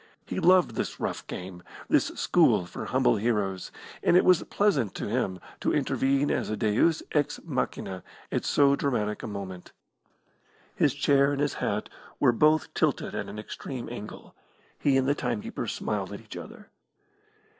He 0.25 0.39
loved 0.39 0.73
this 0.73 0.99
rough 0.99 1.27
game, 1.27 1.61
this 1.87 2.05
school 2.15 2.65
for 2.65 2.85
humble 2.85 3.17
heroes, 3.17 3.71
and 4.01 4.17
it 4.17 4.25
was 4.25 4.41
pleasant 4.45 4.95
to 4.95 5.07
him 5.07 5.39
to 5.59 5.75
intervene 5.75 6.31
as 6.31 6.49
a 6.49 6.57
Deus 6.57 7.03
ex 7.11 7.39
machina 7.43 8.01
at 8.31 8.43
so 8.43 8.75
dramatic 8.75 9.21
a 9.21 9.27
moment. 9.27 9.73
His 10.75 10.95
chair 10.95 11.31
and 11.31 11.39
his 11.39 11.53
hat 11.61 11.87
were 12.19 12.31
both 12.31 12.73
tilted 12.73 13.13
at 13.13 13.27
an 13.29 13.37
extreme 13.37 13.87
angle; 13.91 14.33
he 14.79 14.97
and 14.97 15.07
the 15.07 15.13
timekeeper 15.13 15.67
smiled 15.67 16.11
at 16.11 16.21
each 16.21 16.35
other. 16.35 16.71